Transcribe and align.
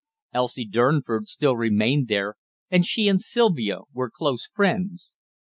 Elsie 0.33 0.65
Durnford 0.67 1.27
still 1.27 1.55
remained 1.55 2.07
there, 2.07 2.33
and 2.71 2.83
she 2.87 3.07
and 3.07 3.21
Sylvia 3.21 3.81
were 3.93 4.09
close 4.09 4.47
friends. 4.47 5.13